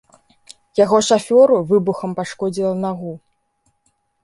[0.79, 3.13] Яго шафёру выбухам пашкодзіла нагу.